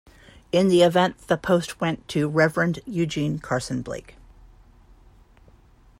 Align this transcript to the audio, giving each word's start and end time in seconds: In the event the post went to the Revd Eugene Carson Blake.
In 0.51 0.67
the 0.69 0.81
event 0.81 1.27
the 1.27 1.37
post 1.37 1.79
went 1.79 2.07
to 2.07 2.21
the 2.21 2.27
Revd 2.31 2.79
Eugene 2.87 3.37
Carson 3.37 3.83
Blake. 3.83 4.15